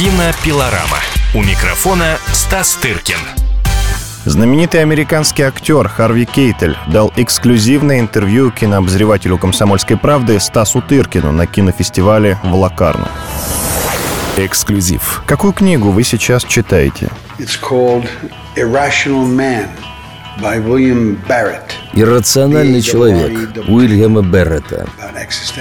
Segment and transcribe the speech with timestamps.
[0.00, 0.96] Кинопилорама.
[1.34, 3.18] У микрофона Стас Тыркин.
[4.24, 12.38] Знаменитый американский актер Харви Кейтель дал эксклюзивное интервью кинообозревателю «Комсомольской правды» Стасу Тыркину на кинофестивале
[12.42, 13.10] в Лакарно.
[14.38, 15.22] Эксклюзив.
[15.26, 17.10] Какую книгу вы сейчас читаете?
[17.38, 18.08] It's called
[18.56, 19.68] Irrational Man
[20.40, 21.74] by William Barrett.
[21.92, 24.86] «Иррациональный человек» Уильяма Беррета.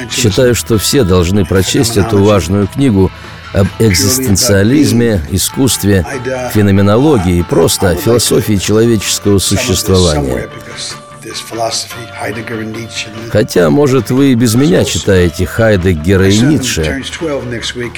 [0.10, 3.12] Считаю, что все должны прочесть эту важную книгу
[3.54, 6.06] об экзистенциализме, искусстве,
[6.54, 10.50] феноменологии и просто о философии человеческого существования.
[13.30, 17.04] Хотя, может, вы и без меня читаете Хайдеггера и Ницше.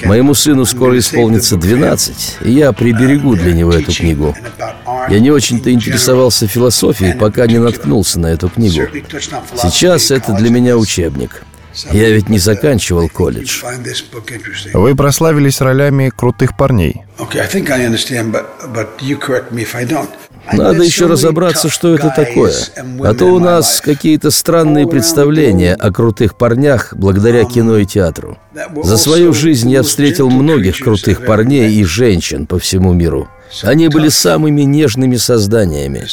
[0.04, 4.36] Моему сыну скоро исполнится 12, и я приберегу для него эту книгу.
[5.08, 8.86] Я не очень-то интересовался философией, пока не наткнулся на эту книгу.
[9.56, 11.42] Сейчас это для меня учебник.
[11.90, 13.62] Я ведь не заканчивал колледж.
[14.74, 17.02] Вы прославились ролями крутых парней.
[20.52, 22.52] Надо еще разобраться, что это такое.
[23.04, 28.38] А то у нас какие-то странные представления о крутых парнях благодаря кино и театру.
[28.82, 33.28] За свою жизнь я встретил многих крутых парней и женщин по всему миру.
[33.62, 36.06] Они были самыми нежными созданиями.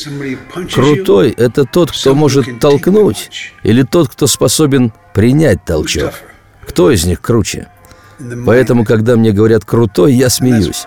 [0.73, 3.29] Крутой— это тот, кто может толкнуть,
[3.63, 6.13] или тот, кто способен принять толчок.
[6.67, 7.67] Кто из них круче?
[8.45, 10.85] Поэтому, когда мне говорят «крутой», я смеюсь.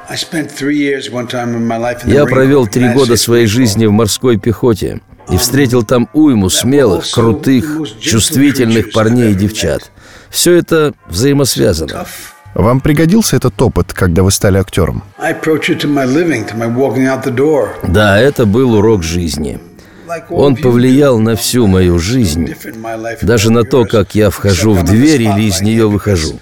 [2.04, 7.78] Я провел три года своей жизни в морской пехоте и встретил там уйму смелых, крутых,
[7.98, 9.90] чувствительных парней и девчат.
[10.28, 12.06] Все это взаимосвязано.
[12.54, 15.02] Вам пригодился этот опыт, когда вы стали актером?
[17.82, 19.58] Да, это был урок жизни.
[20.28, 22.54] Он повлиял на всю мою жизнь,
[23.22, 26.38] даже на то, как я вхожу в дверь или из нее выхожу.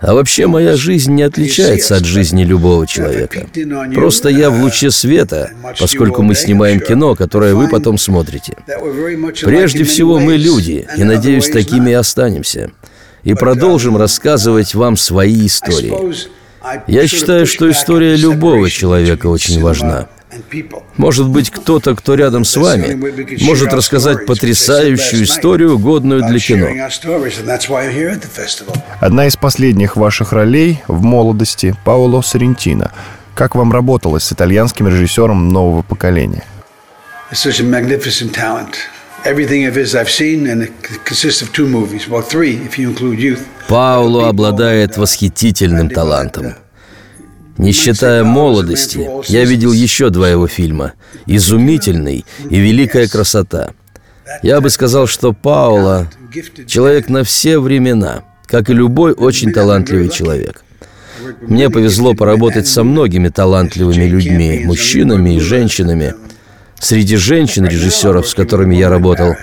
[0.00, 3.46] А вообще моя жизнь не отличается от жизни любого человека.
[3.94, 8.54] Просто я в луче света, поскольку мы снимаем кино, которое вы потом смотрите.
[9.42, 12.70] Прежде всего мы люди, и, надеюсь, такими и останемся.
[13.24, 16.14] И продолжим рассказывать вам свои истории.
[16.86, 20.08] Я считаю, что история любого человека очень важна.
[20.96, 22.94] Может быть, кто-то, кто рядом с вами,
[23.44, 26.68] может рассказать потрясающую историю, годную для кино.
[29.00, 32.92] Одна из последних ваших ролей в молодости– Паоло Соррентино.
[33.34, 36.44] Как вам работалось с итальянским режиссером нового поколения?
[43.68, 46.54] Пауло обладает восхитительным талантом.
[47.56, 50.92] Не считая молодости, я видел еще два его фильма
[51.24, 53.72] «Изумительный» и «Великая красота».
[54.42, 56.10] Я бы сказал, что Паула–
[56.66, 60.64] человек на все времена, как и любой очень талантливый человек.
[61.40, 66.14] Мне повезло поработать со многими талантливыми людьми, мужчинами и женщинами.
[66.84, 69.36] Среди женщин-режиссеров, с которыми я работал,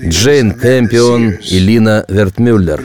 [0.00, 2.84] Джейн Кэмпион и Лина Вертмюллер.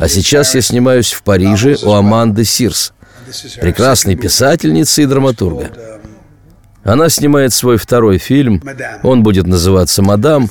[0.00, 2.92] А сейчас я снимаюсь в Париже у Аманды Сирс–
[3.60, 5.70] прекрасной писательницы и драматурга.
[6.82, 8.60] Она снимает свой второй фильм,
[9.04, 10.50] он будет называться «Мадам»,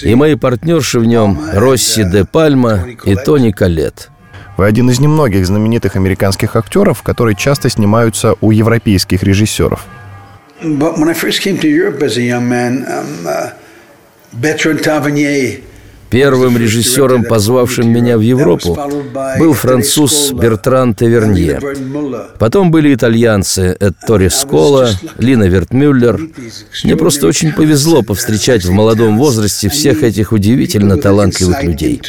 [0.00, 4.08] и мои партнерши в нем Росси де Пальма и Тони Калет.
[4.56, 9.86] Вы один из немногих знаменитых американских актеров, которые часто снимаются у европейских режиссеров.
[16.10, 18.76] Первым режиссером, позвавшим меня в Европу,
[19.38, 21.60] был француз Бертран Тевернье.
[22.38, 26.20] Потом были итальянцы Эттори Скола, Лина Вертмюллер.
[26.82, 32.02] Мне просто очень повезло повстречать в молодом возрасте всех этих удивительно талантливых людей.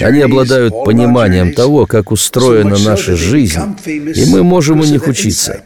[0.00, 5.62] Они обладают пониманием того, как устроена наша жизнь, и мы можем у них учиться.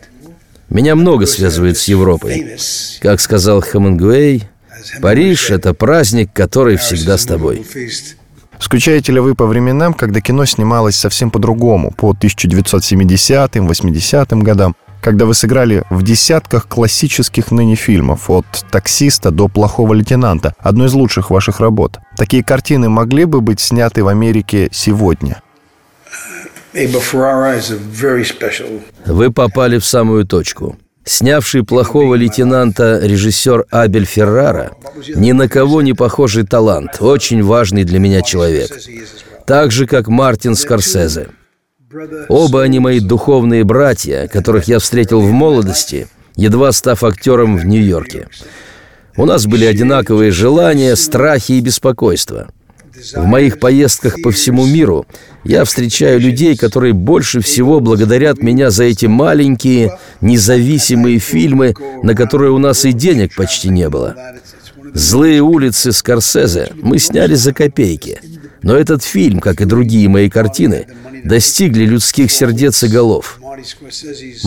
[0.74, 2.58] Меня много связывает с Европой.
[3.00, 4.48] Как сказал Хемингуэй,
[5.00, 7.64] Париж— это праздник, который всегда с тобой.
[8.58, 15.26] Скучаете ли вы по временам, когда кино снималось совсем по-другому, по 1970-м, 80-м годам, когда
[15.26, 21.30] вы сыграли в десятках классических ныне фильмов, от «Таксиста» до «Плохого лейтенанта», одной из лучших
[21.30, 22.00] ваших работ.
[22.16, 25.40] Такие картины могли бы быть сняты в Америке сегодня?
[29.06, 30.76] Вы попали в самую точку.
[31.04, 34.72] Снявший плохого лейтенанта режиссер Абель Феррара
[35.14, 38.70] ни на кого не похожий талант, очень важный для меня человек.
[39.46, 41.28] Так же, как Мартин Скорсезе.
[42.28, 48.28] Оба они мои духовные братья, которых я встретил в молодости, едва став актером в Нью-Йорке.
[49.16, 52.48] У нас были одинаковые желания, страхи и беспокойства.
[53.14, 55.06] В моих поездках по всему миру
[55.42, 62.52] я встречаю людей, которые больше всего благодарят меня за эти маленькие, независимые фильмы, на которые
[62.52, 64.14] у нас и денег почти не было.
[64.92, 68.20] «Злые улицы» Скорсезе мы сняли за копейки.
[68.62, 70.86] Но этот фильм, как и другие мои картины,
[71.24, 73.40] достигли людских сердец и голов.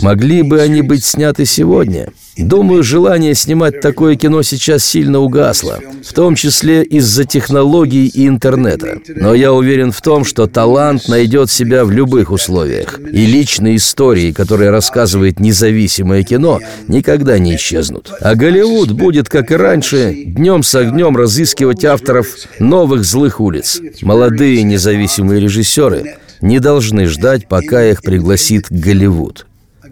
[0.02, 2.12] Могли бы они быть сняты сегодня?
[2.36, 9.00] Думаю, желание снимать такое кино сейчас сильно угасло, в том числе из-за технологий и интернета.
[9.16, 13.00] Но я уверен в том, что талант найдет себя в любых условиях.
[13.00, 18.12] И личные истории, которые рассказывает независимое кино, никогда не исчезнут.
[18.20, 22.28] А Голливуд будет, как и раньше, днем с огнем разыскивать авторов
[22.60, 23.80] новых злых улиц.
[24.02, 29.46] Молодые независимые режиссеры не должны ждать, пока их пригласит Голливуд.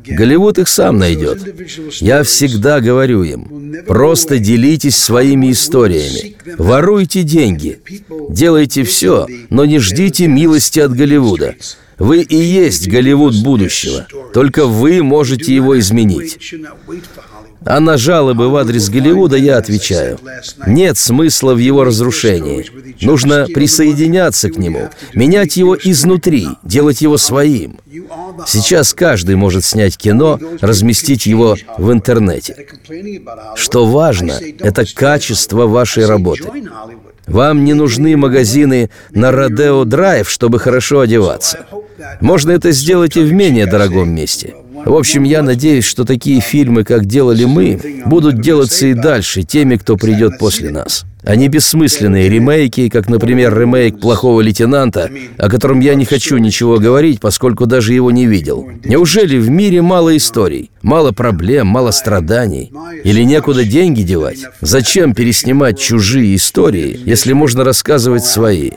[0.06, 1.40] Голливуд их сам найдет.
[2.00, 7.80] Я всегда говорю им, просто делитесь своими историями, воруйте деньги,
[8.30, 11.56] делайте все, но не ждите милости от Голливуда.
[11.98, 16.38] Вы и есть Голливуд будущего, только вы можете его изменить.
[17.64, 20.20] А на жалобы в адрес Голливуда я отвечаю.
[20.66, 22.66] Нет смысла в его разрушении.
[23.00, 27.78] Нужно присоединяться к нему, менять его изнутри, делать его своим.
[28.46, 32.68] Сейчас каждый может снять кино, разместить его в интернете.
[33.56, 36.44] Что важно, это качество вашей работы.
[37.26, 41.66] Вам не нужны магазины на Родео Драйв, чтобы хорошо одеваться.
[42.20, 44.54] Можно это сделать и в менее дорогом месте.
[44.86, 49.74] В общем, я надеюсь, что такие фильмы, как делали мы, будут делаться и дальше теми,
[49.74, 51.04] кто придет после нас.
[51.24, 57.18] Они бессмысленные ремейки, как, например, ремейк «Плохого лейтенанта», о котором я не хочу ничего говорить,
[57.18, 58.70] поскольку даже его не видел.
[58.84, 62.70] Неужели в мире мало историй, мало проблем, мало страданий?
[63.02, 64.44] Или некуда деньги девать?
[64.60, 68.70] Зачем переснимать чужие истории, если можно рассказывать свои?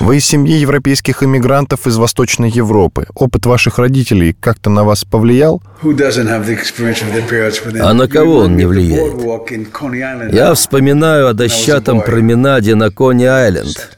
[0.00, 3.06] Вы из семьи европейских иммигрантов из Восточной Европы.
[3.14, 5.62] Опыт ваших родителей как-то на вас повлиял?
[5.82, 10.32] А на кого он не влияет?
[10.32, 13.96] Я вспоминаю о дощатом променаде на Кони-Айленд.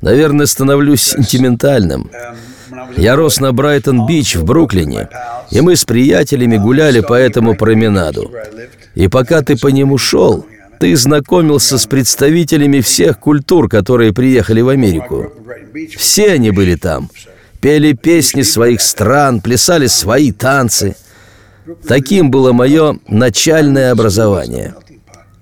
[0.00, 2.10] Наверное, становлюсь сентиментальным.
[2.96, 5.08] Я рос на Брайтон-Бич в Бруклине,
[5.50, 8.30] и мы с приятелями гуляли по этому променаду.
[8.94, 10.46] И пока ты по нему шел,
[10.78, 15.32] ты знакомился с представителями всех культур, которые приехали в Америку.
[15.96, 17.10] Все они были там.
[17.60, 20.96] Пели песни своих стран, плясали свои танцы.
[21.86, 24.74] Таким было мое начальное образование.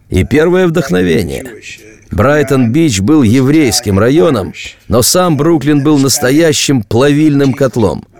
[0.08, 1.44] И первое вдохновение.
[2.10, 4.54] Брайтон-Бич был еврейским районом,
[4.88, 8.04] но сам Бруклин был настоящим плавильным котлом–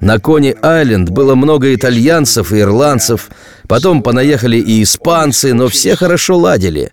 [0.00, 3.28] на Кони-Айленд было много итальянцев и ирландцев,
[3.68, 6.90] потом понаехали и испанцы, но все хорошо ладили.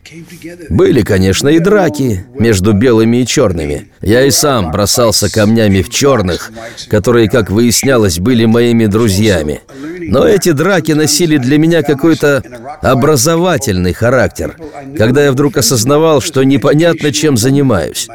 [0.69, 3.91] Были, конечно, и драки между белыми и черными.
[4.01, 6.51] Я и сам бросался камнями в черных,
[6.89, 9.61] которые, как выяснялось, были моими друзьями.
[10.09, 12.43] Но эти драки носили для меня какой-то
[12.81, 14.55] образовательный характер,
[14.97, 18.07] когда я вдруг осознавал, что непонятно, чем занимаюсь.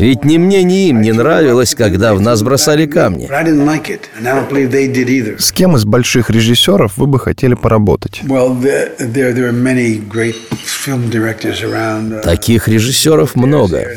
[0.00, 3.28] Ведь ни мне, ни им не нравилось, когда в нас бросали камни.
[5.38, 8.22] С кем из больших режиссеров вы бы хотели поработать?
[12.22, 13.88] Таких режиссеров много.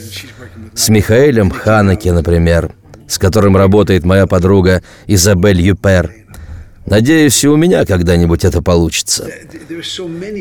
[0.75, 2.73] С Михаэлем Ханеке, например,
[3.07, 6.13] с которым работает моя подруга Изабель Юпер.
[6.85, 9.29] Надеюсь, и у меня когда-нибудь это получится.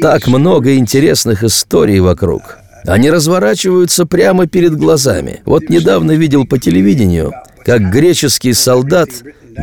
[0.01, 2.62] Так много интересных историй вокруг.
[2.87, 5.43] Они разворачиваются прямо перед глазами.
[5.45, 7.33] Вот недавно видел по телевидению,
[7.65, 9.11] как греческий солдат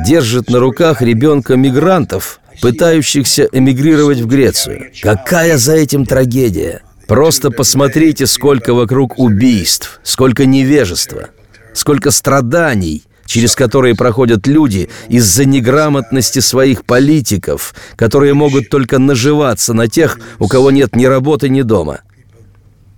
[0.06, 4.92] держит на руках ребенка мигрантов, пытающихся эмигрировать в Грецию.
[5.02, 6.82] Какая за этим трагедия?
[7.08, 11.30] Просто посмотрите, сколько вокруг убийств, сколько невежества,
[11.74, 19.88] сколько страданий, через которые проходят люди из-за неграмотности своих политиков, которые могут только наживаться на
[19.88, 22.02] тех, у кого нет ни работы, ни дома.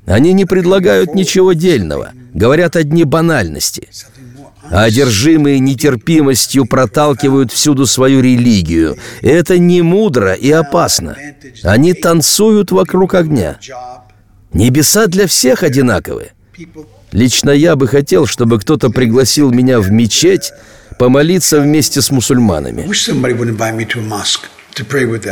[0.06, 3.90] Они не предлагают ничего дельного, говорят одни банальности.
[4.70, 8.98] А одержимые нетерпимостью проталкивают всюду свою религию.
[9.22, 11.18] Это не мудро и опасно.
[11.64, 13.60] Они танцуют вокруг огня.
[14.54, 16.32] Небеса для всех одинаковы.
[17.12, 20.54] Лично я бы хотел, чтобы кто-то пригласил меня в мечеть
[20.98, 22.86] помолиться вместе с мусульманами.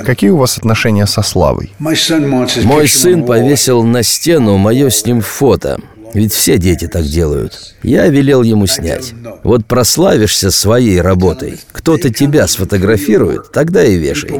[0.05, 1.71] Какие у вас отношения со славой?
[1.79, 5.79] Мой сын повесил на стену мое с ним фото.
[6.13, 7.75] Ведь все дети так делают.
[7.83, 9.13] Я велел ему снять.
[9.43, 11.59] Вот прославишься своей работой.
[11.71, 14.31] Кто-то тебя сфотографирует, тогда и вешай.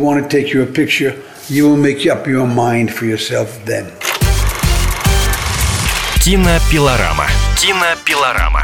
[6.24, 7.28] Кинопилорама.
[7.58, 8.64] Кинопилорама.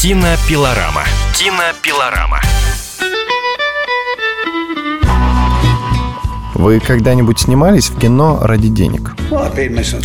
[0.00, 1.02] Кинопилорама.
[1.34, 2.40] Кинопилорама.
[6.54, 9.16] Вы когда-нибудь снимались в кино ради денег?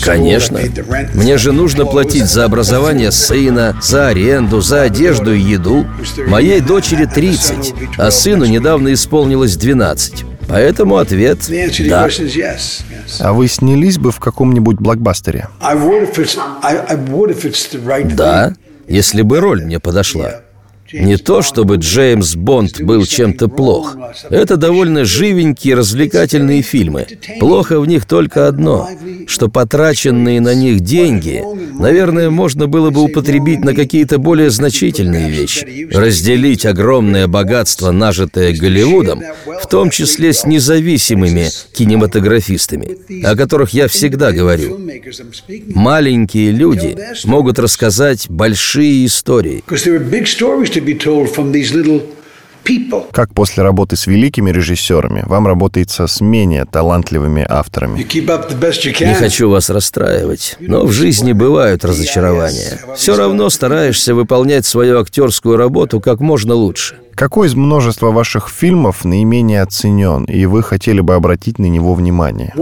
[0.03, 0.59] Конечно.
[1.13, 5.85] Мне же нужно платить за образование сына, за аренду, за одежду и еду.
[6.25, 10.25] Моей дочери 30, а сыну недавно исполнилось 12.
[10.49, 11.47] Поэтому ответ–
[11.87, 12.09] да.
[13.19, 15.49] А вы снялись бы в каком-нибудь блокбастере?
[18.15, 18.53] Да,
[18.87, 20.42] если бы роль мне подошла.
[20.93, 23.97] Не то, чтобы Джеймс Бонд был чем-то плох.
[24.29, 27.07] Это довольно живенькие развлекательные фильмы.
[27.39, 28.89] Плохо в них только одно,
[29.27, 31.43] что потраченные на них деньги,
[31.79, 35.87] наверное, можно было бы употребить на какие-то более значительные вещи.
[35.91, 44.31] Разделить огромное богатство, нажитое Голливудом, в том числе с независимыми кинематографистами, о которых я всегда
[44.31, 44.79] говорю.
[45.73, 46.95] Маленькие люди
[47.25, 49.63] могут рассказать большие истории.
[53.11, 57.97] Как после работы с великими режиссерами вам работается с менее талантливыми авторами?
[57.99, 62.79] Не хочу вас расстраивать, но в жизни бывают разочарования.
[62.95, 66.95] Все равно стараешься выполнять свою актерскую работу как можно лучше.
[67.23, 72.53] Какой из множества ваших фильмов наименее оценен, и вы хотели бы обратить на него внимание?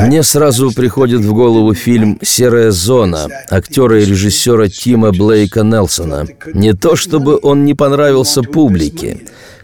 [0.00, 6.26] Мне сразу приходит в голову фильм «Серая зона» актера и режиссера Тима Блейка Нелсона.
[6.52, 9.20] Не то чтобы он не понравился публике,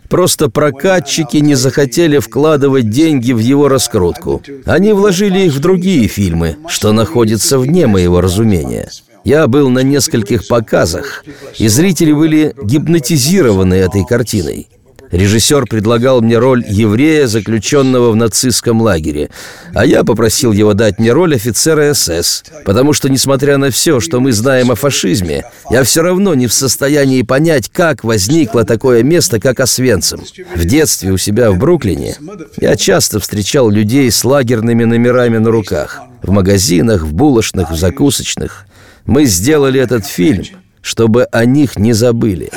[0.09, 4.41] Просто прокатчики не захотели вкладывать деньги в его раскрутку.
[4.67, 8.89] Они вложили их в другие фильмы, что находится вне моего разумения.
[9.25, 11.25] Я был на нескольких показах,
[11.59, 14.69] и зрители были гипнотизированы этой картиной.
[15.11, 19.31] Режиссер предлагал мне роль еврея, заключенного в нацистском лагере,
[19.73, 24.21] а я попросил его дать мне роль офицера СС, потому что, несмотря на все, что
[24.21, 29.39] мы знаем о фашизме, я все равно не в состоянии понять, как возникло такое место,
[29.39, 30.21] как Освенцим.
[30.55, 32.17] В детстве у себя в Бруклине
[32.61, 38.67] я часто встречал людей с лагерными номерами на руках, в магазинах, в булочных, в закусочных.
[39.07, 40.45] Мы сделали этот фильм–
[40.85, 42.51] чтобы о них не забыли.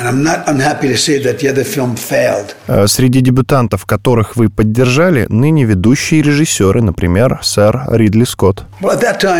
[2.66, 8.64] Э, среди дебютантов, которых вы поддержали, ныне ведущие режиссеры, например, сэр Ридли Скотт.
[8.82, 9.32] Uh,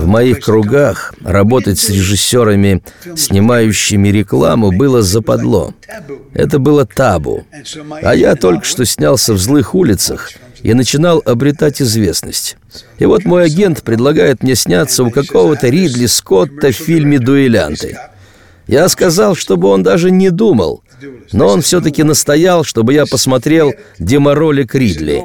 [0.00, 2.82] В моих кругах работать с режиссерами,
[3.14, 5.72] снимающими рекламу, было западло.
[6.34, 7.46] Это было табу.
[8.02, 10.32] А я только что снялся в «Злых улицах»,
[10.66, 12.56] и начинал обретать известность.
[12.98, 17.96] И вот мой агент предлагает мне сняться у какого-то Ридли Скотта в фильме «Дуэлянты».
[18.66, 20.82] Я сказал, чтобы он даже не думал,
[21.32, 25.22] но он все-таки настоял, чтобы я посмотрел деморолик Ридли.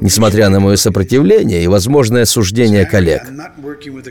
[0.00, 3.22] Несмотря на мое сопротивление и возможное осуждение коллег.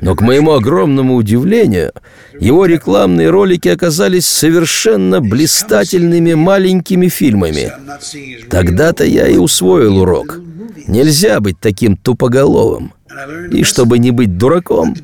[0.02, 1.94] Но, к моему огромному удивлению,
[2.40, 7.72] его рекламные ролики оказались совершенно блистательными маленькими фильмами.
[8.50, 10.40] Тогда-то я и усвоил урок.
[10.88, 12.94] Нельзя быть таким тупоголовым.
[13.52, 14.96] И чтобы не быть дураком,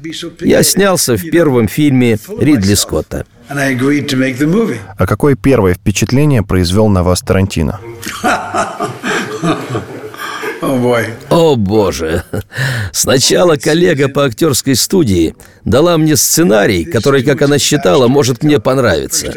[0.42, 3.26] я снялся в первом фильме Ридли Скотта.
[4.98, 7.80] А какое первое впечатление произвел на вас Тарантино?
[11.30, 12.24] О боже!
[12.92, 19.34] Сначала коллега по актерской студии дала мне сценарий, который, как она считала, может мне понравиться.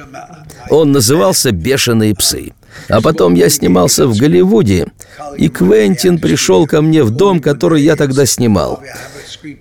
[0.69, 2.53] Он назывался «Бешеные псы».
[2.89, 4.89] А потом я снимался в Голливуде,
[5.37, 8.83] и Квентин пришел ко мне в дом, который я тогда снимал.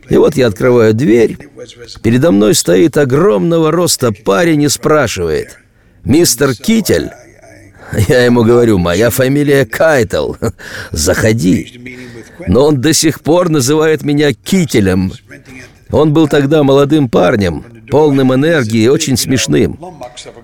[0.09, 1.37] И вот я открываю дверь,
[2.01, 5.57] передо мной стоит огромного роста парень и спрашивает,
[6.03, 7.11] «Мистер Китель?»
[8.07, 10.35] Я ему говорю, моя фамилия Кайтл,
[10.91, 11.99] заходи.
[12.47, 15.11] Но он до сих пор называет меня Кителем.
[15.91, 19.77] Он был тогда молодым парнем, полным энергии и очень смешным.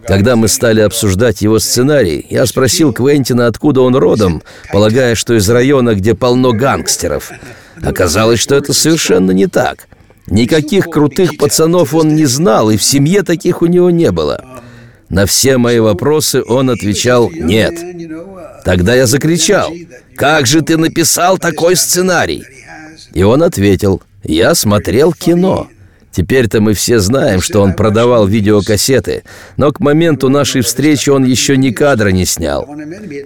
[0.05, 5.49] Когда мы стали обсуждать его сценарий, я спросил Квентина, откуда он родом, полагая, что из
[5.49, 7.31] района, где полно гангстеров.
[7.81, 9.87] Оказалось, что это совершенно не так.
[10.27, 14.43] Никаких крутых пацанов он не знал, и в семье таких у него не было.
[15.09, 17.75] На все мои вопросы он отвечал «нет».
[18.65, 19.71] Тогда я закричал
[20.17, 22.43] «Как же ты написал такой сценарий?»
[23.13, 25.67] И он ответил «Я смотрел кино».
[26.11, 29.23] Теперь-то мы все знаем, что он продавал видеокассеты,
[29.55, 32.67] но к моменту нашей встречи он еще ни кадра не снял.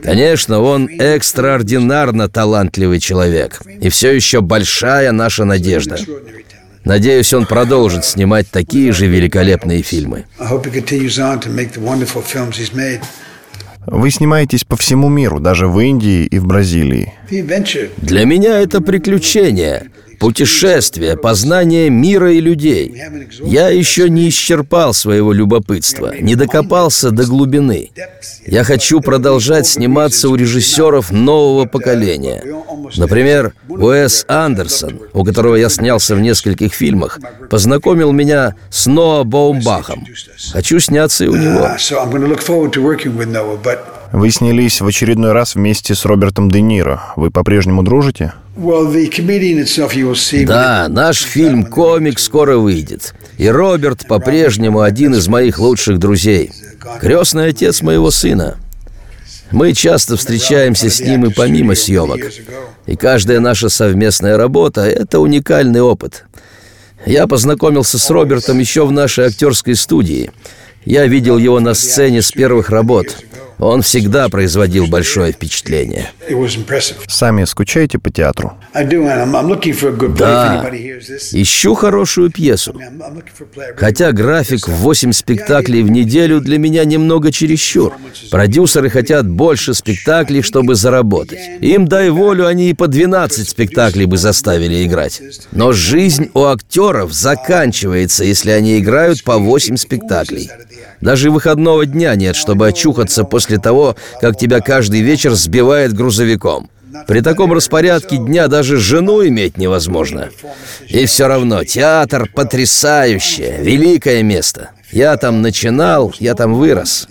[0.03, 5.97] Конечно, он экстраординарно талантливый человек, и все еще большая наша надежда.
[6.83, 10.25] Надеюсь, он продолжит снимать такие же великолепные фильмы.
[13.87, 17.13] Вы снимаетесь по всему миру, даже в Индии и в Бразилии.
[17.97, 19.91] Для меня это приключение
[20.21, 22.95] путешествие, познание мира и людей.
[23.39, 27.89] Я еще не исчерпал своего любопытства, не докопался до глубины.
[28.45, 32.43] Я хочу продолжать сниматься у режиссеров нового поколения.
[32.97, 40.05] Например, Уэс Андерсон, у которого я снялся в нескольких фильмах, познакомил меня с Ноа Баумбахом.
[40.53, 41.67] Хочу сняться и у него.
[44.11, 47.01] Вы снялись в очередной раз вместе с Робертом Де Ниро.
[47.15, 48.33] Вы по-прежнему дружите?
[50.47, 53.13] Да, наш фильм «Комик» скоро выйдет.
[53.37, 56.51] И Роберт по-прежнему один из моих лучших друзей.
[56.99, 58.57] Крестный отец моего сына.
[59.51, 62.19] Мы часто встречаемся с ним и помимо съемок.
[62.87, 66.25] И каждая наша совместная работа– это уникальный опыт.
[67.05, 70.31] Я познакомился с Робертом еще в нашей актерской студии.
[70.83, 73.15] Я видел его на сцене с первых работ–
[73.61, 76.11] он всегда производил большое впечатление.
[77.07, 78.53] Сами скучаете по театру?
[80.19, 80.69] Да.
[81.33, 82.79] Ищу хорошую пьесу.
[83.75, 87.93] Хотя график в 8 спектаклей в неделю для меня немного чересчур.
[88.29, 91.39] Продюсеры хотят больше спектаклей, чтобы заработать.
[91.59, 95.21] Им, дай волю, они и по 12 спектаклей бы заставили играть.
[95.51, 100.49] Но жизнь у актеров заканчивается, если они играют по 8 спектаклей.
[101.01, 106.69] Даже выходного дня нет, чтобы очухаться после того, как тебя каждый вечер сбивает грузовиком.
[107.07, 110.29] При таком распорядке дня даже жену иметь невозможно.
[110.87, 114.71] И все равно театр потрясающее, великое место.
[114.91, 117.07] Я там начинал, я там вырос.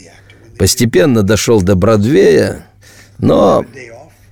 [0.59, 2.67] Постепенно дошел до Бродвея,
[3.19, 3.65] но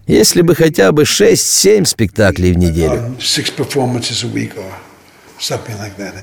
[0.06, 3.16] если бы хотя бы 6-7 спектаклей в неделю.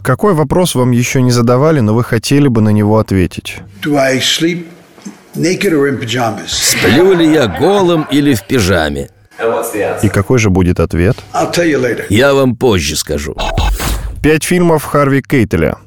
[0.04, 3.58] Какой вопрос вам еще не задавали, но вы хотели бы на него ответить?
[6.48, 9.10] Сплю ли я голым или в пижаме?
[10.04, 11.18] И какой же будет ответ?
[12.10, 13.36] Я вам позже скажу.
[14.22, 15.78] Пять фильмов Харви Кейтеля.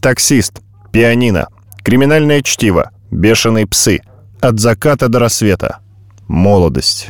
[0.00, 0.60] «Таксист»,
[0.92, 1.48] «Пианино»,
[1.82, 4.00] «Криминальное чтиво», «Бешеные псы»,
[4.40, 5.78] «От заката до рассвета»,
[6.28, 7.08] «Молодость».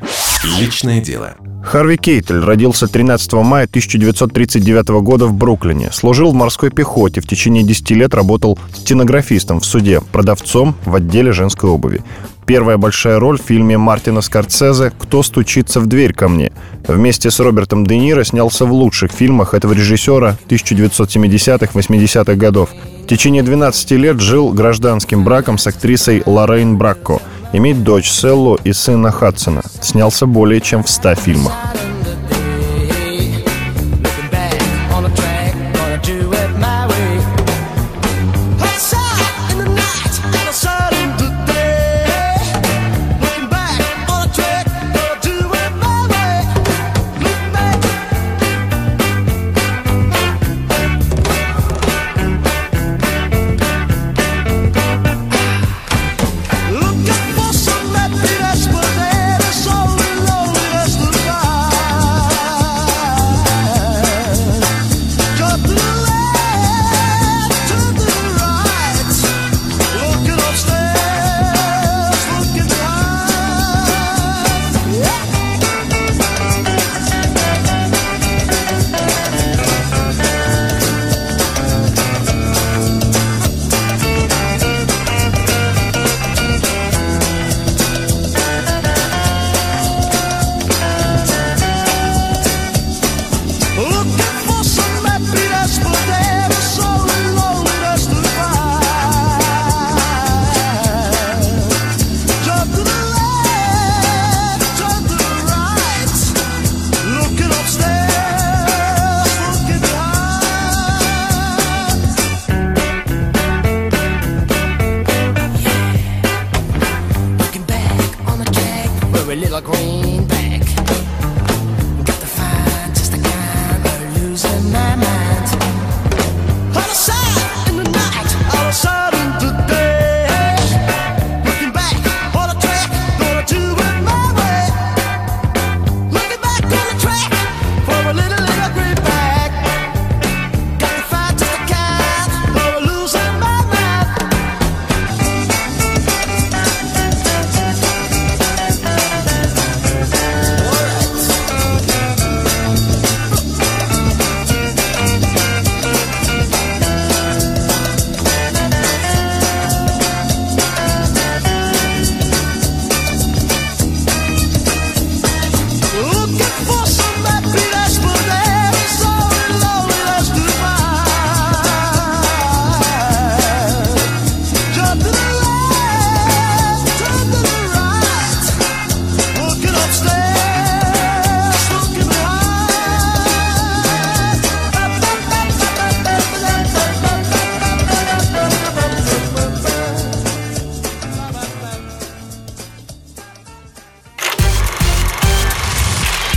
[0.56, 1.34] Личное дело.
[1.62, 5.90] Харви Кейтель родился 13 мая 1939 года в Бруклине.
[5.92, 7.20] Служил в морской пехоте.
[7.20, 12.02] В течение 10 лет работал стенографистом в суде, продавцом в отделе женской обуви.
[12.46, 16.50] Первая большая роль в фильме Мартина Скорцезе «Кто стучится в дверь ко мне».
[16.86, 22.70] Вместе с Робертом Де Ниро снялся в лучших фильмах этого режиссера 1970-80-х годов.
[23.04, 27.20] В течение 12 лет жил гражданским браком с актрисой Лоррейн Бракко–
[27.52, 29.62] Имеет дочь Селлу и сына Хадсона.
[29.80, 31.52] Снялся более чем в 100 фильмах.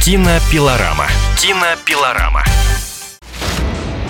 [0.04, 1.06] Кинопилорама.
[1.38, 2.44] Кинопилорама.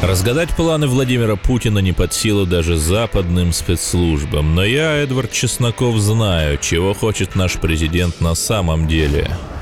[0.02, 4.56] Разгадать планы Владимира Путина не под силу даже западным спецслужбам.
[4.56, 9.38] Но я, Эдвард Чесноков, знаю, чего хочет наш президент на самом деле.